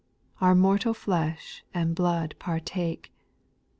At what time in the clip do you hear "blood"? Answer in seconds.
1.93-2.33